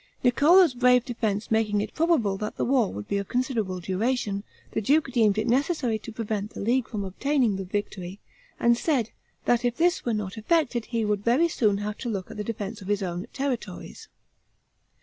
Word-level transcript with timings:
Niccolo's 0.23 0.73
brave 0.73 1.05
defense 1.05 1.51
making 1.51 1.79
it 1.79 1.93
probable 1.93 2.35
that 2.37 2.57
the 2.57 2.65
war 2.65 2.91
would 2.91 3.07
be 3.07 3.19
of 3.19 3.27
considerable 3.27 3.79
duration, 3.79 4.43
the 4.71 4.81
duke 4.81 5.11
deemed 5.11 5.35
to 5.35 5.45
necessary 5.45 5.99
to 5.99 6.11
prevent 6.11 6.55
the 6.55 6.59
League 6.59 6.87
from 6.87 7.03
obtaining 7.05 7.55
the 7.55 7.63
victory, 7.63 8.19
and 8.59 8.75
said 8.79 9.11
that 9.45 9.63
if 9.63 9.77
this 9.77 10.03
were 10.03 10.15
not 10.15 10.39
effected 10.39 10.85
he 10.85 11.05
would 11.05 11.23
very 11.23 11.47
soon 11.47 11.77
have 11.77 11.99
to 11.99 12.09
look 12.09 12.31
at 12.31 12.37
the 12.37 12.43
defense 12.43 12.81
of 12.81 12.87
his 12.87 13.03
own 13.03 13.27
territories. 13.31 14.07